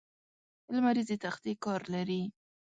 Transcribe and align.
لمریزې 0.75 1.15
تختې 1.23 1.51
کار 1.63 1.81
لري. 1.93 2.21